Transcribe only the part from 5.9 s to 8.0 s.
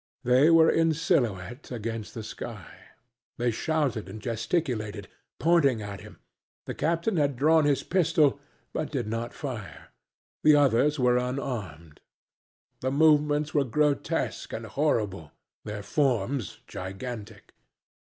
him. The captain had drawn his